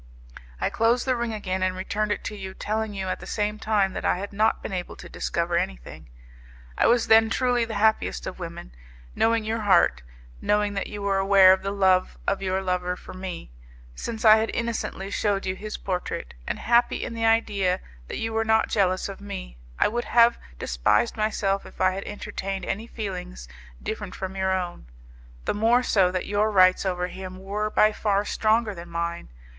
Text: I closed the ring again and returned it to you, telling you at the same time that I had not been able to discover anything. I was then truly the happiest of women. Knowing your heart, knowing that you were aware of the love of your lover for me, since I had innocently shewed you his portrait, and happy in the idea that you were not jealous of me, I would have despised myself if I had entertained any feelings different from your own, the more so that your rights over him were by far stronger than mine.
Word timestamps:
I 0.59 0.71
closed 0.71 1.05
the 1.05 1.15
ring 1.15 1.31
again 1.31 1.61
and 1.61 1.75
returned 1.75 2.11
it 2.11 2.23
to 2.23 2.35
you, 2.35 2.55
telling 2.55 2.95
you 2.95 3.07
at 3.07 3.19
the 3.19 3.27
same 3.27 3.59
time 3.59 3.93
that 3.93 4.03
I 4.03 4.17
had 4.17 4.33
not 4.33 4.63
been 4.63 4.73
able 4.73 4.95
to 4.95 5.07
discover 5.07 5.55
anything. 5.57 6.09
I 6.75 6.87
was 6.87 7.05
then 7.05 7.29
truly 7.29 7.65
the 7.65 7.75
happiest 7.75 8.25
of 8.25 8.39
women. 8.39 8.71
Knowing 9.13 9.43
your 9.43 9.59
heart, 9.59 10.01
knowing 10.41 10.73
that 10.73 10.87
you 10.87 11.03
were 11.03 11.19
aware 11.19 11.53
of 11.53 11.61
the 11.61 11.69
love 11.69 12.17
of 12.25 12.41
your 12.41 12.63
lover 12.63 12.95
for 12.95 13.13
me, 13.13 13.51
since 13.93 14.25
I 14.25 14.37
had 14.37 14.49
innocently 14.55 15.11
shewed 15.11 15.45
you 15.45 15.55
his 15.55 15.77
portrait, 15.77 16.33
and 16.47 16.57
happy 16.57 17.03
in 17.05 17.13
the 17.13 17.27
idea 17.27 17.79
that 18.07 18.17
you 18.17 18.33
were 18.33 18.43
not 18.43 18.69
jealous 18.69 19.07
of 19.07 19.21
me, 19.21 19.55
I 19.77 19.87
would 19.87 20.05
have 20.05 20.39
despised 20.57 21.15
myself 21.15 21.63
if 21.63 21.79
I 21.79 21.91
had 21.91 22.05
entertained 22.05 22.65
any 22.65 22.87
feelings 22.87 23.47
different 23.83 24.15
from 24.15 24.35
your 24.35 24.51
own, 24.51 24.87
the 25.45 25.53
more 25.53 25.83
so 25.83 26.09
that 26.09 26.25
your 26.25 26.49
rights 26.49 26.87
over 26.87 27.05
him 27.05 27.37
were 27.37 27.69
by 27.69 27.91
far 27.91 28.25
stronger 28.25 28.73
than 28.73 28.89
mine. 28.89 29.29